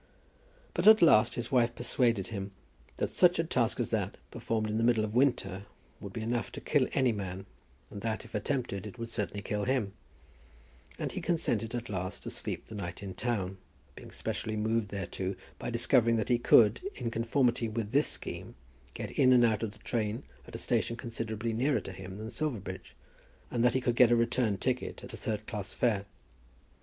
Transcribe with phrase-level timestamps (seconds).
[0.73, 2.53] But at last his wife persuaded him
[2.95, 5.67] that such a task as that, performed in the middle of the winter,
[5.99, 7.45] would be enough to kill any man,
[7.91, 9.93] and that, if attempted, it would certainly kill him;
[10.97, 13.59] and he consented at last to sleep the night in town,
[13.95, 18.55] being specially moved thereto by discovering that he could, in conformity with this scheme,
[18.95, 22.31] get in and out of the train at a station considerably nearer to him than
[22.31, 22.95] Silverbridge,
[23.51, 26.05] and that he could get a return ticket at a third class fare.